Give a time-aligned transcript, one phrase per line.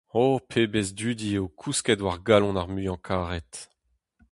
[0.21, 3.51] O pebezh dudi eo kousket war galon ar muiañ-karet…